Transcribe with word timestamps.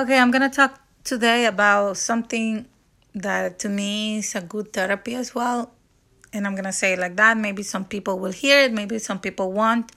Okay, 0.00 0.18
I'm 0.18 0.30
gonna 0.30 0.48
talk 0.48 0.80
today 1.04 1.44
about 1.44 1.98
something 1.98 2.64
that 3.14 3.58
to 3.58 3.68
me 3.68 4.16
is 4.16 4.34
a 4.34 4.40
good 4.40 4.72
therapy 4.72 5.14
as 5.14 5.34
well. 5.34 5.72
And 6.32 6.46
I'm 6.46 6.54
gonna 6.54 6.72
say 6.72 6.94
it 6.94 6.98
like 6.98 7.16
that. 7.16 7.36
Maybe 7.36 7.62
some 7.62 7.84
people 7.84 8.18
will 8.18 8.32
hear 8.32 8.62
it, 8.62 8.72
maybe 8.72 8.98
some 8.98 9.18
people 9.18 9.52
won't. 9.52 9.92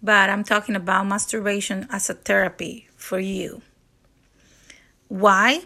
But 0.00 0.30
I'm 0.30 0.44
talking 0.44 0.76
about 0.76 1.08
masturbation 1.08 1.88
as 1.90 2.08
a 2.08 2.14
therapy 2.14 2.86
for 2.94 3.18
you. 3.18 3.62
Why? 5.08 5.62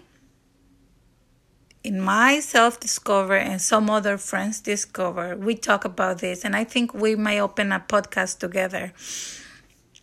In 1.85 2.01
my 2.01 2.41
self 2.41 2.81
discover 2.81 3.37
and 3.37 3.61
some 3.61 3.91
other 3.91 4.17
friends 4.17 4.61
discover, 4.61 5.37
we 5.37 5.55
talk 5.55 5.85
about 5.85 6.21
this, 6.21 6.43
and 6.43 6.57
I 6.57 6.65
think 6.65 6.95
we 6.95 7.17
may 7.17 7.39
open 7.39 7.73
a 7.73 7.81
podcast 7.81 8.39
together. 8.39 8.95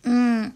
Mm, 0.04 0.52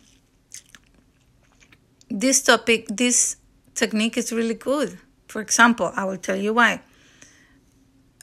this 2.11 2.43
topic, 2.43 2.87
this 2.89 3.37
technique 3.75 4.17
is 4.17 4.33
really 4.33 4.55
good. 4.55 4.99
For 5.29 5.41
example, 5.41 5.93
I 5.95 6.05
will 6.05 6.19
tell 6.19 6.37
you 6.37 6.53
why. 6.53 6.81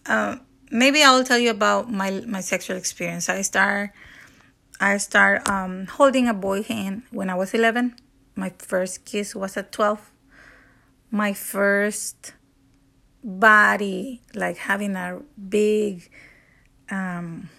Uh, 0.06 0.38
maybe 0.70 1.04
I 1.04 1.16
will 1.16 1.24
tell 1.24 1.40
you 1.40 1.50
about 1.50 1.92
my 1.92 2.24
my 2.28 2.42
sexual 2.42 2.78
experience. 2.78 3.30
I 3.30 3.42
start 3.42 3.92
I 4.80 4.98
start 4.98 5.48
um, 5.50 5.88
holding 5.88 6.28
a 6.28 6.34
boy 6.34 6.64
hand 6.64 7.04
when 7.12 7.30
I 7.30 7.36
was 7.36 7.54
eleven. 7.54 7.96
My 8.36 8.52
first 8.60 9.06
kiss 9.06 9.36
was 9.36 9.58
at 9.58 9.72
twelve. 9.72 10.12
My 11.10 11.34
first 11.34 12.34
body, 13.24 14.22
like 14.36 14.58
having 14.58 14.96
a 14.96 15.22
big 15.50 16.10
um, 16.92 17.50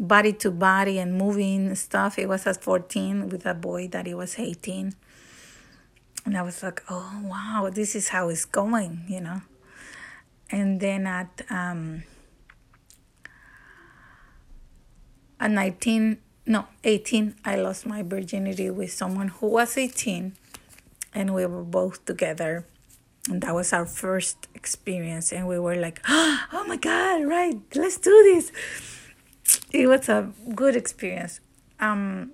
body 0.00 0.32
to 0.32 0.50
body 0.50 0.98
and 0.98 1.14
moving 1.14 1.74
stuff. 1.74 2.18
It 2.18 2.28
was 2.28 2.46
at 2.46 2.62
14 2.62 3.28
with 3.28 3.44
a 3.44 3.54
boy 3.54 3.86
that 3.88 4.06
he 4.06 4.14
was 4.14 4.38
18. 4.38 4.94
And 6.24 6.36
I 6.36 6.42
was 6.42 6.62
like, 6.62 6.82
oh, 6.88 7.20
wow, 7.24 7.70
this 7.72 7.94
is 7.94 8.08
how 8.08 8.30
it's 8.30 8.46
going, 8.46 9.04
you 9.06 9.20
know. 9.20 9.42
And 10.50 10.80
then 10.80 11.06
at, 11.06 11.42
um, 11.50 12.02
at 15.38 15.50
19, 15.50 16.18
no, 16.46 16.66
18, 16.82 17.36
I 17.44 17.56
lost 17.56 17.86
my 17.86 18.02
virginity 18.02 18.70
with 18.70 18.92
someone 18.92 19.28
who 19.28 19.48
was 19.48 19.76
18. 19.76 20.34
And 21.12 21.34
we 21.34 21.44
were 21.44 21.62
both 21.62 22.04
together. 22.06 22.64
And 23.28 23.42
that 23.42 23.54
was 23.54 23.72
our 23.72 23.86
first 23.86 24.48
experience. 24.54 25.30
And 25.30 25.46
we 25.46 25.58
were 25.58 25.76
like, 25.76 26.00
oh 26.08 26.64
my 26.66 26.76
God, 26.76 27.26
right, 27.26 27.60
let's 27.74 27.98
do 27.98 28.10
this 28.10 28.99
it 29.72 29.86
was 29.88 30.08
a 30.08 30.32
good 30.54 30.76
experience. 30.76 31.40
Um, 31.80 32.32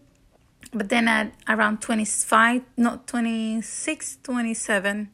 but 0.72 0.88
then 0.88 1.08
at 1.08 1.34
around 1.48 1.80
25, 1.82 2.62
not 2.76 3.06
26, 3.06 4.18
27, 4.22 5.10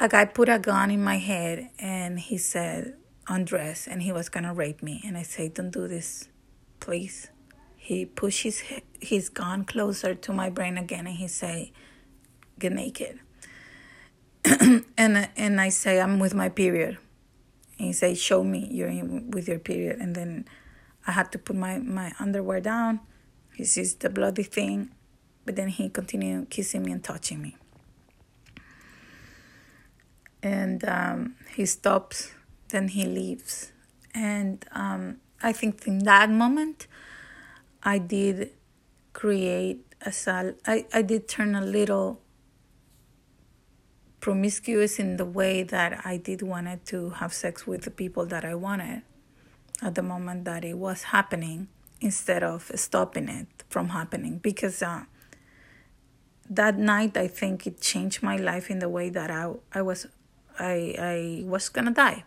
a 0.00 0.08
guy 0.08 0.24
put 0.24 0.48
a 0.48 0.58
gun 0.58 0.90
in 0.90 1.02
my 1.02 1.18
head 1.18 1.70
and 1.78 2.18
he 2.20 2.38
said, 2.38 2.94
undress, 3.28 3.86
and 3.86 4.02
he 4.02 4.12
was 4.12 4.28
gonna 4.28 4.54
rape 4.54 4.82
me. 4.82 5.02
And 5.06 5.16
I 5.16 5.22
said, 5.22 5.54
don't 5.54 5.70
do 5.70 5.88
this, 5.88 6.28
please. 6.80 7.30
He 7.76 8.06
pushed 8.06 8.42
his, 8.42 8.62
his 9.00 9.28
gun 9.28 9.64
closer 9.64 10.14
to 10.14 10.32
my 10.32 10.50
brain 10.50 10.78
again 10.78 11.06
and 11.06 11.16
he 11.16 11.28
said, 11.28 11.70
get 12.58 12.72
naked. 12.72 13.20
and, 14.98 15.28
and 15.36 15.60
I 15.60 15.68
say, 15.70 16.00
I'm 16.00 16.18
with 16.18 16.34
my 16.34 16.48
period. 16.48 16.98
And 17.78 17.88
he 17.88 17.92
said, 17.92 18.18
show 18.18 18.44
me 18.44 18.68
you're 18.70 18.88
in 18.88 19.30
with 19.30 19.48
your 19.48 19.58
period. 19.58 19.98
And 20.00 20.14
then 20.14 20.46
I 21.06 21.12
had 21.12 21.32
to 21.32 21.38
put 21.38 21.56
my, 21.56 21.78
my 21.78 22.12
underwear 22.18 22.60
down. 22.60 23.00
He 23.54 23.64
sees 23.64 23.94
the 23.94 24.10
bloody 24.10 24.42
thing, 24.42 24.90
but 25.44 25.56
then 25.56 25.68
he 25.68 25.88
continued 25.88 26.50
kissing 26.50 26.82
me 26.82 26.92
and 26.92 27.02
touching 27.02 27.40
me. 27.42 27.56
And 30.42 30.84
um, 30.86 31.36
he 31.54 31.64
stops, 31.66 32.32
then 32.68 32.88
he 32.88 33.04
leaves. 33.04 33.72
And 34.14 34.64
um, 34.72 35.18
I 35.42 35.52
think 35.52 35.86
in 35.86 36.00
that 36.00 36.30
moment, 36.30 36.86
I 37.82 37.98
did 37.98 38.50
create 39.12 39.84
a 40.02 40.12
sal. 40.12 40.54
I, 40.66 40.86
I 40.92 41.02
did 41.02 41.28
turn 41.28 41.54
a 41.54 41.64
little 41.64 42.20
promiscuous 44.24 44.98
in 44.98 45.18
the 45.18 45.24
way 45.26 45.62
that 45.62 46.00
I 46.02 46.16
did 46.16 46.40
wanted 46.40 46.86
to 46.86 47.10
have 47.10 47.34
sex 47.34 47.66
with 47.66 47.82
the 47.82 47.90
people 47.90 48.24
that 48.24 48.42
I 48.42 48.54
wanted 48.54 49.02
at 49.82 49.96
the 49.96 50.02
moment 50.02 50.46
that 50.46 50.64
it 50.64 50.78
was 50.78 51.02
happening 51.02 51.68
instead 52.00 52.42
of 52.42 52.72
stopping 52.74 53.28
it 53.28 53.48
from 53.68 53.90
happening. 53.90 54.38
Because 54.38 54.82
uh, 54.82 55.02
that 56.48 56.78
night 56.78 57.18
I 57.18 57.28
think 57.28 57.66
it 57.66 57.82
changed 57.82 58.22
my 58.22 58.36
life 58.38 58.70
in 58.70 58.78
the 58.78 58.88
way 58.88 59.10
that 59.10 59.30
I 59.30 59.52
I 59.74 59.82
was 59.82 60.06
I 60.58 60.96
I 60.98 61.44
was 61.44 61.68
gonna 61.68 61.92
die. 61.92 62.24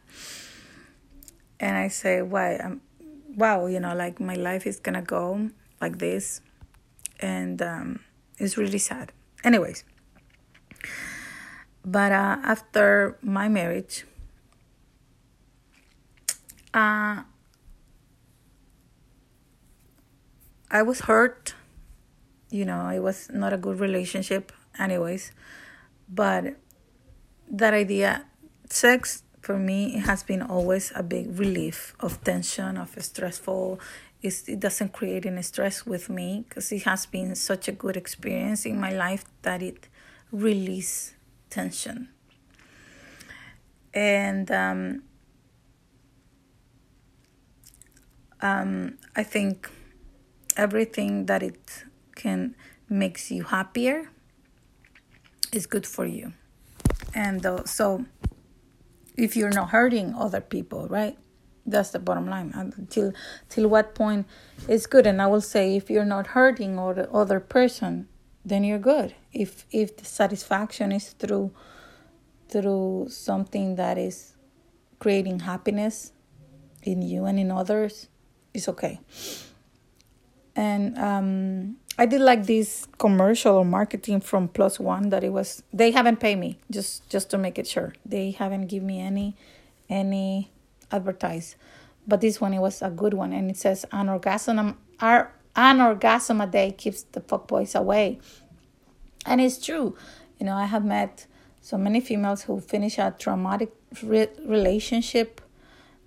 And 1.60 1.76
I 1.76 1.88
say 1.88 2.22
why 2.22 2.58
um, 2.58 2.82
wow 3.36 3.66
you 3.66 3.80
know 3.80 3.96
like 3.96 4.20
my 4.20 4.36
life 4.36 4.68
is 4.68 4.80
gonna 4.80 5.02
go 5.02 5.50
like 5.82 5.98
this. 5.98 6.42
And 7.20 7.60
um, 7.60 8.02
it's 8.38 8.56
really 8.56 8.78
sad. 8.78 9.14
Anyways 9.44 9.84
but 11.88 12.12
uh, 12.12 12.36
after 12.44 13.18
my 13.24 13.48
marriage 13.48 14.04
uh, 16.74 17.24
I 20.70 20.82
was 20.84 21.02
hurt. 21.02 21.56
You 22.50 22.66
know, 22.66 22.88
it 22.90 23.00
was 23.00 23.30
not 23.34 23.54
a 23.54 23.58
good 23.58 23.80
relationship, 23.80 24.52
anyways. 24.78 25.32
But 26.08 26.56
that 27.50 27.74
idea, 27.74 28.26
sex 28.70 29.24
for 29.42 29.58
me, 29.58 29.96
it 29.96 30.02
has 30.02 30.24
been 30.24 30.42
always 30.42 30.92
a 30.96 31.04
big 31.04 31.40
relief 31.40 31.96
of 32.00 32.24
tension, 32.24 32.78
of 32.78 32.96
stressful. 33.00 33.80
It's, 34.22 34.48
it 34.48 34.60
doesn't 34.60 34.94
create 34.94 35.26
any 35.26 35.42
stress 35.42 35.86
with 35.86 36.10
me 36.10 36.46
because 36.48 36.72
it 36.72 36.84
has 36.84 37.06
been 37.06 37.36
such 37.36 37.68
a 37.68 37.72
good 37.72 37.96
experience 37.98 38.66
in 38.66 38.80
my 38.80 38.92
life 38.92 39.26
that 39.44 39.62
it 39.62 39.88
release 40.32 41.14
tension. 41.50 42.10
And 43.94 44.52
um, 44.52 45.04
um, 48.42 48.98
I 49.16 49.24
think 49.24 49.70
everything 50.56 51.26
that 51.26 51.42
it 51.44 51.84
can 52.16 52.56
makes 52.90 53.32
you 53.32 53.44
happier 53.44 54.10
is 55.52 55.66
good 55.66 55.88
for 55.88 56.06
you. 56.06 56.34
And 57.14 57.46
uh, 57.46 57.66
so 57.66 58.06
if 59.16 59.36
you're 59.36 59.50
not 59.50 59.70
hurting 59.70 60.14
other 60.16 60.42
people 60.42 60.88
right? 60.88 61.18
That's 61.66 61.90
the 61.90 62.00
bottom 62.00 62.28
line. 62.30 62.54
Until 62.56 63.12
till 63.50 63.68
what 63.68 63.94
point 63.94 64.26
it's 64.68 64.86
good. 64.86 65.06
And 65.06 65.22
i 65.22 65.28
will 65.28 65.42
say 65.42 65.76
if 65.76 65.90
you're 65.90 66.06
not 66.06 66.28
hurting 66.28 66.80
or 66.80 66.94
the 66.94 67.12
other 67.12 67.40
person 67.40 68.08
then 68.48 68.64
you're 68.64 68.80
good. 68.80 69.14
If 69.34 69.66
if 69.72 69.98
the 69.98 70.06
satisfaction 70.06 70.92
is 70.92 71.10
through 71.10 71.52
through 72.50 73.08
something 73.10 73.76
that 73.76 73.98
is 73.98 74.34
creating 75.00 75.40
happiness 75.42 76.14
in 76.84 77.02
you 77.02 77.26
and 77.26 77.40
in 77.40 77.52
others 77.52 78.08
it's 78.54 78.70
okay. 78.70 79.00
And 80.56 80.98
um, 80.98 81.78
I 82.00 82.06
did 82.06 82.22
like 82.22 82.46
this 82.46 82.88
commercial 82.98 83.58
or 83.58 83.66
marketing 83.66 84.22
from 84.22 84.48
Plus 84.48 84.80
One 84.80 85.10
that 85.10 85.24
it 85.24 85.34
was 85.34 85.62
they 85.74 85.92
haven't 85.92 86.20
paid 86.20 86.38
me 86.40 86.58
just 86.72 87.10
just 87.10 87.30
to 87.32 87.38
make 87.38 87.60
it 87.60 87.68
sure. 87.68 87.94
They 88.06 88.32
haven't 88.32 88.68
give 88.68 88.82
me 88.82 89.02
any 89.02 89.36
any 89.90 90.52
advertise, 90.90 91.58
but 92.08 92.22
this 92.22 92.40
one 92.40 92.54
it 92.54 92.60
was 92.60 92.82
a 92.82 92.90
good 92.90 93.14
one 93.14 93.34
and 93.34 93.52
it 93.52 93.58
says 93.58 93.86
an 93.92 94.08
orgasm 94.10 94.78
our 95.00 95.32
an 95.58 95.82
orgasm 95.82 96.40
a 96.40 96.48
day 96.48 96.72
keeps 96.72 97.04
the 97.04 97.20
fuck 97.20 97.48
boys 97.48 97.76
away, 97.76 98.20
and 99.26 99.42
it's 99.42 99.64
true, 99.64 99.98
you 100.40 100.46
know 100.46 100.56
I 100.56 100.66
have 100.66 100.86
met 100.86 101.28
so 101.60 101.78
many 101.78 102.00
females 102.00 102.44
who 102.44 102.62
finish 102.62 102.98
a 102.98 103.14
traumatic 103.20 103.74
re- 104.02 104.30
relationship 104.46 105.42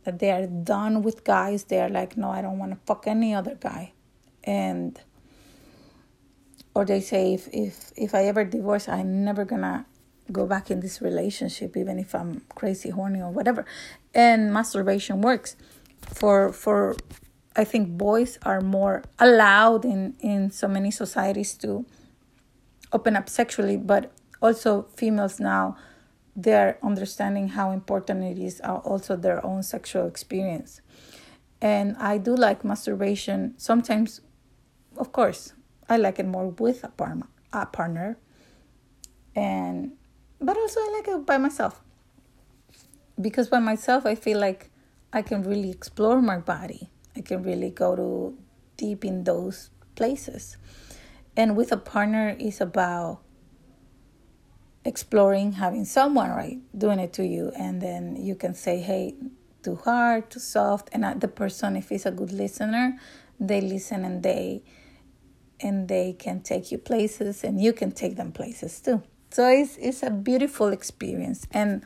that 0.04 0.19
they 0.19 0.30
are 0.30 0.46
done 0.46 1.02
with 1.02 1.25
guys. 1.25 1.64
They 1.64 1.80
are 1.80 1.88
like 1.88 2.16
no 2.16 2.30
I 2.30 2.40
don't 2.40 2.58
want 2.58 2.72
to 2.72 2.78
fuck 2.86 3.06
any 3.06 3.34
other 3.34 3.56
guy. 3.60 3.92
And 4.44 4.98
or 6.75 6.84
they 6.84 7.00
say 7.00 7.34
if 7.34 7.48
if 7.52 7.92
if 7.96 8.14
I 8.14 8.25
ever 8.25 8.44
divorce, 8.44 8.88
I'm 8.88 9.25
never 9.25 9.44
gonna 9.44 9.86
go 10.32 10.46
back 10.46 10.70
in 10.70 10.80
this 10.80 11.02
relationship, 11.02 11.76
even 11.76 11.98
if 11.98 12.14
I'm 12.14 12.42
crazy, 12.54 12.90
horny, 12.90 13.20
or 13.20 13.30
whatever. 13.30 13.66
And 14.14 14.52
masturbation 14.52 15.20
works 15.20 15.56
for 16.02 16.52
for 16.52 16.96
I 17.56 17.64
think 17.64 17.88
boys 17.99 18.38
are 18.43 18.61
more 18.61 19.02
allowed 19.19 19.85
in 19.85 20.14
in 20.20 20.50
so 20.50 20.69
many 20.69 20.91
societies 20.91 21.55
to 21.58 21.85
open 22.93 23.17
up 23.17 23.29
sexually, 23.29 23.76
but 23.76 24.12
also 24.41 24.87
females 24.97 25.41
now 25.41 25.76
they're 26.37 26.79
understanding 26.82 27.49
how 27.49 27.73
important 27.73 28.23
it 28.23 28.38
is 28.38 28.61
uh, 28.64 28.76
also 28.76 29.17
their 29.17 29.44
own 29.44 29.62
sexual 29.62 30.06
experience. 30.06 30.81
And 31.61 31.97
I 31.99 32.19
do 32.19 32.35
like 32.35 32.64
masturbation 32.64 33.55
sometimes 33.58 34.20
of 34.97 35.12
course, 35.12 35.55
I 35.88 35.97
like 35.97 36.19
it 36.19 36.26
more 36.26 36.49
with 36.49 36.85
a 36.85 36.88
partner, 36.88 37.26
a 37.52 37.67
partner 37.67 38.17
and 39.35 39.93
but 40.41 40.56
also 40.56 40.81
I 40.81 40.93
like 40.97 41.08
it 41.08 41.26
by 41.26 41.38
myself 41.38 41.82
because 43.20 43.49
by 43.49 43.58
myself 43.58 44.06
I 44.06 44.14
feel 44.14 44.38
like 44.38 44.70
I 45.12 45.23
can 45.23 45.43
really 45.43 45.70
explore 45.70 46.23
my 46.23 46.38
body. 46.38 46.91
I 47.16 47.20
can 47.20 47.42
really 47.42 47.70
go 47.70 47.96
to 47.96 48.38
deep 48.76 49.04
in 49.04 49.24
those 49.24 49.70
places. 49.94 50.56
And 51.36 51.56
with 51.56 51.72
a 51.72 51.76
partner 51.76 52.36
is 52.38 52.60
about 52.60 53.20
exploring 54.84 55.52
having 55.52 55.84
someone 55.84 56.30
right 56.30 56.58
doing 56.76 56.98
it 56.98 57.12
to 57.14 57.26
you. 57.26 57.52
And 57.56 57.80
then 57.80 58.16
you 58.16 58.34
can 58.34 58.54
say 58.54 58.80
hey 58.80 59.14
too 59.62 59.76
hard 59.76 60.30
too 60.30 60.40
soft. 60.40 60.88
And 60.92 61.20
the 61.20 61.28
person 61.28 61.76
if 61.76 61.90
he's 61.90 62.06
a 62.06 62.10
good 62.10 62.32
listener 62.32 62.98
they 63.40 63.60
listen 63.60 64.04
and 64.04 64.22
they 64.22 64.62
and 65.60 65.88
they 65.88 66.12
can 66.12 66.40
take 66.40 66.70
you 66.70 66.78
places 66.78 67.42
and 67.42 67.60
you 67.60 67.72
can 67.72 67.92
take 67.92 68.16
them 68.16 68.32
places 68.32 68.80
too. 68.80 69.02
So 69.30 69.48
it's 69.48 69.76
it's 69.76 70.02
a 70.02 70.10
beautiful 70.10 70.68
experience. 70.68 71.46
And 71.50 71.84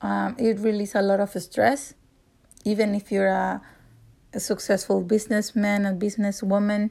um, 0.00 0.36
it 0.38 0.58
releases 0.60 0.94
a 0.94 1.02
lot 1.02 1.20
of 1.20 1.30
stress 1.30 1.94
even 2.64 2.94
if 2.94 3.10
you're 3.10 3.28
a, 3.28 3.60
a 4.32 4.40
successful 4.40 5.02
businessman 5.02 5.86
and 5.86 6.00
businesswoman 6.00 6.90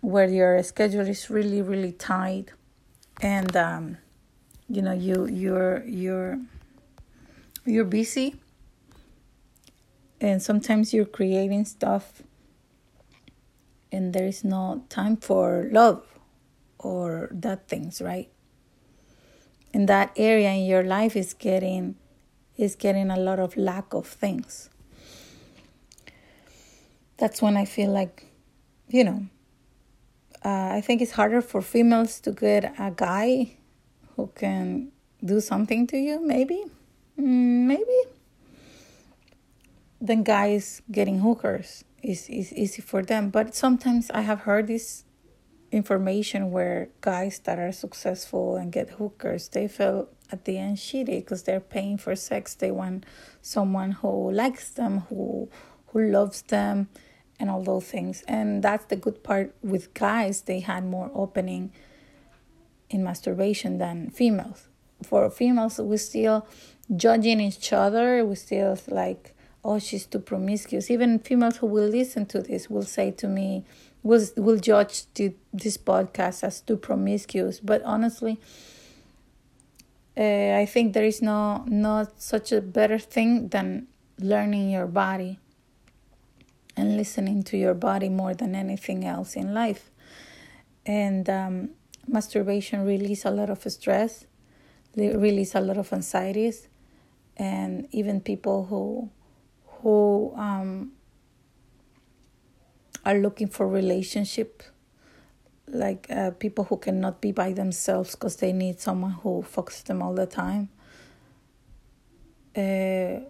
where 0.00 0.28
your 0.28 0.62
schedule 0.62 1.06
is 1.06 1.28
really 1.30 1.60
really 1.62 1.92
tight 1.92 2.52
and 3.20 3.56
um, 3.56 3.96
you 4.68 4.82
know 4.82 4.92
you 4.92 5.26
you're 5.26 5.84
you're 5.84 6.38
you're 7.64 7.84
busy 7.84 8.36
and 10.20 10.42
sometimes 10.42 10.92
you're 10.92 11.04
creating 11.04 11.64
stuff 11.64 12.22
and 13.92 14.12
there 14.12 14.26
is 14.26 14.44
no 14.44 14.84
time 14.88 15.16
for 15.16 15.68
love 15.72 16.04
or 16.78 17.28
that 17.32 17.68
things 17.68 18.00
right? 18.00 18.30
And 19.74 19.88
that 19.88 20.12
area 20.16 20.50
in 20.50 20.66
your 20.66 20.82
life 20.82 21.16
is 21.16 21.34
getting 21.34 21.96
is 22.56 22.74
getting 22.74 23.10
a 23.10 23.16
lot 23.16 23.38
of 23.38 23.56
lack 23.56 23.94
of 23.94 24.06
things 24.06 24.70
that's 27.18 27.42
when 27.42 27.56
i 27.56 27.64
feel 27.64 27.90
like 27.90 28.24
you 28.88 29.04
know 29.04 29.26
uh, 30.44 30.70
i 30.72 30.80
think 30.80 31.02
it's 31.02 31.12
harder 31.12 31.42
for 31.42 31.60
females 31.60 32.20
to 32.20 32.32
get 32.32 32.74
a 32.78 32.90
guy 32.90 33.58
who 34.16 34.26
can 34.34 34.90
do 35.24 35.40
something 35.40 35.86
to 35.86 35.96
you 35.96 36.20
maybe. 36.24 36.64
Mm, 37.18 37.66
maybe. 37.66 37.98
Than 40.00 40.22
guys 40.22 40.82
getting 40.90 41.20
hookers 41.20 41.84
is 42.02 42.28
is 42.28 42.52
easy 42.52 42.82
for 42.82 43.02
them. 43.02 43.30
But 43.30 43.54
sometimes 43.54 44.10
i 44.10 44.20
have 44.20 44.40
heard 44.40 44.68
this 44.68 45.04
information 45.70 46.50
where 46.50 46.88
guys 47.00 47.40
that 47.40 47.58
are 47.58 47.72
successful 47.72 48.56
and 48.56 48.72
get 48.72 48.88
hookers 48.90 49.48
they 49.50 49.68
feel 49.68 50.08
at 50.32 50.46
the 50.46 50.56
end 50.56 50.78
shitty 50.78 51.18
because 51.20 51.42
they're 51.42 51.60
paying 51.60 51.98
for 51.98 52.14
sex. 52.16 52.54
They 52.54 52.70
want 52.70 53.04
someone 53.42 53.92
who 53.92 54.30
likes 54.30 54.70
them 54.70 55.00
who 55.08 55.50
who 55.88 56.00
loves 56.00 56.42
them 56.42 56.88
and 57.38 57.50
all 57.50 57.62
those 57.62 57.84
things. 57.84 58.22
And 58.26 58.62
that's 58.62 58.86
the 58.86 58.96
good 58.96 59.22
part 59.22 59.54
with 59.62 59.94
guys 59.94 60.42
they 60.42 60.60
had 60.60 60.84
more 60.84 61.10
opening 61.14 61.72
in 62.90 63.04
masturbation 63.04 63.78
than 63.78 64.10
females. 64.10 64.68
For 65.02 65.30
females 65.30 65.78
we 65.78 65.96
still 65.96 66.46
judging 66.96 67.40
each 67.40 67.72
other 67.72 68.24
we 68.24 68.34
still 68.34 68.76
like 68.88 69.34
oh 69.64 69.78
she's 69.78 70.06
too 70.06 70.18
promiscuous. 70.18 70.90
Even 70.90 71.18
females 71.18 71.58
who 71.58 71.66
will 71.66 71.88
listen 71.88 72.26
to 72.26 72.40
this 72.40 72.68
will 72.68 72.82
say 72.82 73.10
to 73.12 73.28
me 73.28 73.64
will 74.02 74.24
will 74.36 74.58
judge 74.58 75.04
the, 75.14 75.34
this 75.52 75.76
podcast 75.76 76.42
as 76.42 76.60
too 76.60 76.76
promiscuous. 76.76 77.60
But 77.60 77.82
honestly 77.82 78.38
uh, 80.18 80.58
i 80.58 80.66
think 80.66 80.92
there 80.92 81.04
is 81.04 81.22
no 81.22 81.64
not 81.68 82.20
such 82.20 82.50
a 82.50 82.60
better 82.60 82.98
thing 82.98 83.48
than 83.48 83.86
learning 84.18 84.70
your 84.70 84.86
body 84.86 85.38
and 86.78 86.96
listening 86.96 87.42
to 87.42 87.56
your 87.56 87.74
body 87.74 88.08
more 88.08 88.34
than 88.34 88.54
anything 88.54 89.04
else 89.04 89.34
in 89.34 89.52
life. 89.52 89.90
And 90.86 91.28
um, 91.28 91.70
masturbation 92.06 92.84
release 92.84 93.24
a 93.24 93.30
lot 93.30 93.50
of 93.50 93.60
stress 93.70 94.24
release 94.96 95.54
a 95.54 95.60
lot 95.60 95.76
of 95.76 95.92
anxieties 95.92 96.68
and 97.36 97.86
even 97.92 98.20
people 98.20 98.64
who 98.66 99.10
who 99.82 100.32
um, 100.36 100.92
are 103.04 103.18
looking 103.18 103.48
for 103.48 103.68
relationship 103.68 104.62
like 105.68 106.06
uh, 106.10 106.30
people 106.32 106.64
who 106.64 106.76
cannot 106.78 107.20
be 107.20 107.30
by 107.30 107.52
themselves 107.52 108.12
because 108.12 108.36
they 108.36 108.52
need 108.52 108.80
someone 108.80 109.12
who 109.22 109.42
fucks 109.42 109.84
them 109.84 110.02
all 110.02 110.14
the 110.14 110.26
time. 110.26 110.70
Uh, 112.56 113.20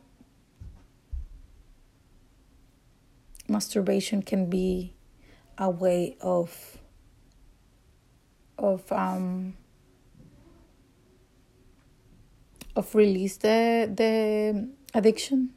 masturbation 3.48 4.22
can 4.22 4.48
be 4.48 4.94
a 5.56 5.70
way 5.70 6.16
of 6.20 6.78
of 8.58 8.90
um 8.92 9.54
of 12.76 12.94
release 12.94 13.36
the 13.38 13.90
the 13.94 14.68
addiction 14.94 15.50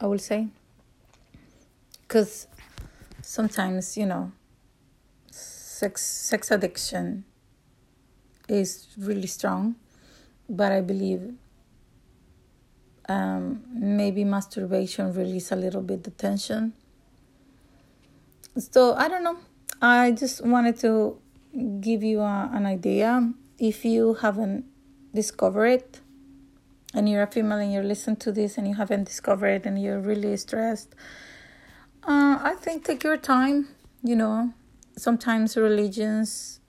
I 0.00 0.06
will 0.06 0.18
say. 0.18 0.48
Because 2.02 2.46
sometimes, 3.22 3.96
you 3.96 4.06
know, 4.06 4.32
sex 5.30 6.02
sex 6.02 6.50
addiction 6.50 7.24
is 8.48 8.88
really 8.98 9.26
strong, 9.26 9.76
but 10.48 10.72
I 10.72 10.80
believe 10.80 11.34
um, 13.08 13.62
maybe 13.72 14.24
masturbation 14.24 15.12
release 15.12 15.52
a 15.52 15.56
little 15.56 15.82
bit 15.82 16.04
the 16.04 16.10
tension. 16.10 16.72
So 18.56 18.94
I 18.94 19.08
don't 19.08 19.24
know. 19.24 19.38
I 19.82 20.12
just 20.12 20.44
wanted 20.44 20.78
to 20.80 21.18
give 21.80 22.02
you 22.02 22.20
a, 22.20 22.50
an 22.52 22.66
idea. 22.66 23.32
If 23.58 23.84
you 23.84 24.14
haven't 24.14 24.64
discovered 25.12 25.66
it, 25.66 26.00
and 26.94 27.08
you're 27.08 27.22
a 27.22 27.26
female 27.26 27.58
and 27.58 27.72
you're 27.72 27.82
listening 27.82 28.16
to 28.16 28.30
this 28.30 28.56
and 28.56 28.68
you 28.68 28.74
haven't 28.74 29.04
discovered 29.04 29.48
it 29.48 29.66
and 29.66 29.82
you're 29.82 30.00
really 30.00 30.36
stressed, 30.36 30.94
uh, 32.04 32.38
I 32.40 32.54
think 32.60 32.84
take 32.84 33.02
your 33.02 33.16
time. 33.16 33.68
You 34.02 34.16
know, 34.16 34.52
sometimes 34.96 35.56
religions 35.56 36.60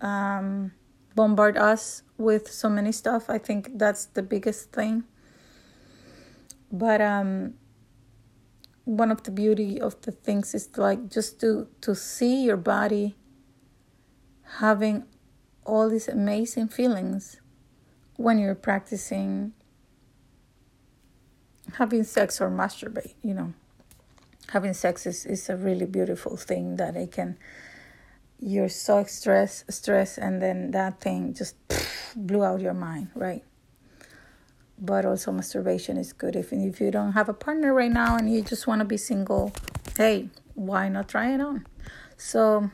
um, 0.00 0.72
bombard 1.14 1.56
us 1.56 2.02
with 2.16 2.50
so 2.50 2.70
many 2.70 2.92
stuff. 2.92 3.28
I 3.28 3.38
think 3.38 3.78
that's 3.78 4.06
the 4.06 4.22
biggest 4.22 4.72
thing. 4.72 5.04
But 6.72 7.00
um, 7.00 7.54
one 8.86 9.10
of 9.10 9.24
the 9.24 9.32
beauty 9.32 9.80
of 9.80 10.00
the 10.02 10.12
things 10.12 10.54
is 10.54 10.70
like 10.78 11.10
just 11.10 11.40
to 11.40 11.66
to 11.80 11.94
see 11.94 12.44
your 12.44 12.56
body 12.56 13.16
having 14.60 15.04
all 15.64 15.90
these 15.90 16.06
amazing 16.06 16.68
feelings 16.68 17.40
when 18.16 18.38
you're 18.38 18.54
practicing 18.54 19.52
having 21.74 22.04
sex 22.04 22.40
or 22.40 22.48
masturbate, 22.48 23.14
you 23.22 23.34
know. 23.34 23.52
Having 24.50 24.74
sex 24.74 25.04
is, 25.04 25.26
is 25.26 25.50
a 25.50 25.56
really 25.56 25.86
beautiful 25.86 26.36
thing 26.36 26.76
that 26.76 26.96
it 26.96 27.10
can 27.10 27.36
you're 28.38 28.68
so 28.68 29.02
stressed 29.02 29.70
stress 29.72 30.16
and 30.18 30.40
then 30.40 30.70
that 30.70 31.00
thing 31.00 31.34
just 31.34 31.56
blew 32.14 32.44
out 32.44 32.60
your 32.60 32.74
mind, 32.74 33.08
right? 33.16 33.42
But 34.78 35.06
also 35.06 35.32
masturbation 35.32 35.96
is 35.96 36.12
good 36.12 36.36
if 36.36 36.52
if 36.52 36.80
you 36.80 36.90
don't 36.90 37.12
have 37.12 37.28
a 37.28 37.34
partner 37.34 37.72
right 37.72 37.90
now 37.90 38.16
and 38.16 38.32
you 38.32 38.42
just 38.42 38.66
want 38.66 38.80
to 38.80 38.84
be 38.84 38.98
single, 38.98 39.52
hey, 39.96 40.28
why 40.54 40.88
not 40.88 41.08
try 41.08 41.32
it 41.32 41.40
on? 41.40 41.66
So 42.16 42.70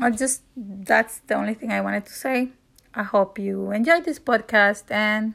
I 0.00 0.10
just 0.10 0.42
that's 0.56 1.18
the 1.26 1.34
only 1.34 1.54
thing 1.54 1.72
I 1.72 1.80
wanted 1.80 2.06
to 2.06 2.12
say. 2.12 2.52
I 2.94 3.02
hope 3.02 3.38
you 3.38 3.70
enjoyed 3.70 4.04
this 4.04 4.18
podcast 4.18 4.90
and 4.90 5.34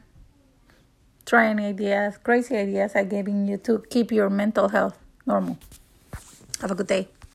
trying 1.24 1.58
ideas, 1.60 2.18
crazy 2.18 2.56
ideas 2.56 2.92
I'm 2.94 3.08
giving 3.08 3.46
you 3.46 3.56
to 3.58 3.82
keep 3.90 4.10
your 4.10 4.30
mental 4.30 4.68
health 4.68 4.98
normal. 5.26 5.58
Have 6.60 6.70
a 6.70 6.74
good 6.74 6.88
day. 6.88 7.13